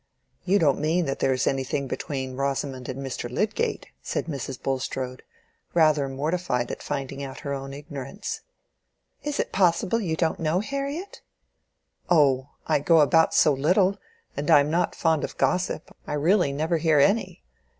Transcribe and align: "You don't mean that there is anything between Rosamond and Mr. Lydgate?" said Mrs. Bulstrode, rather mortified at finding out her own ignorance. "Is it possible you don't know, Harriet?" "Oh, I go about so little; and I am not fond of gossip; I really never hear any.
"You 0.45 0.57
don't 0.57 0.79
mean 0.79 1.05
that 1.05 1.19
there 1.19 1.31
is 1.31 1.45
anything 1.45 1.85
between 1.87 2.35
Rosamond 2.35 2.89
and 2.89 2.99
Mr. 3.05 3.29
Lydgate?" 3.29 3.85
said 4.01 4.25
Mrs. 4.25 4.59
Bulstrode, 4.59 5.21
rather 5.75 6.09
mortified 6.09 6.71
at 6.71 6.81
finding 6.81 7.21
out 7.21 7.41
her 7.41 7.53
own 7.53 7.71
ignorance. 7.71 8.41
"Is 9.21 9.39
it 9.39 9.51
possible 9.51 10.01
you 10.01 10.15
don't 10.15 10.39
know, 10.39 10.59
Harriet?" 10.59 11.21
"Oh, 12.09 12.49
I 12.65 12.79
go 12.79 12.99
about 13.01 13.35
so 13.35 13.53
little; 13.53 13.99
and 14.35 14.49
I 14.49 14.59
am 14.59 14.71
not 14.71 14.95
fond 14.95 15.23
of 15.23 15.37
gossip; 15.37 15.95
I 16.07 16.13
really 16.13 16.51
never 16.51 16.77
hear 16.77 16.97
any. 16.97 17.43